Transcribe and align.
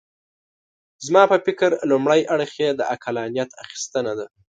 زما 1.05 1.23
په 1.31 1.37
فکر 1.45 1.69
لومړی 1.91 2.21
اړخ 2.33 2.51
یې 2.63 2.69
د 2.73 2.81
عقلانیت 2.93 3.49
اخیستنه 3.63 4.11
ده. 4.19 4.25